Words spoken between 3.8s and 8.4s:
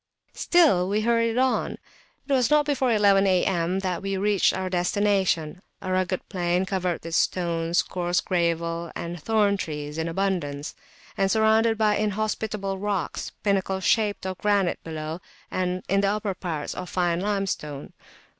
that we reached our destination, a rugged plain covered with stones, coarse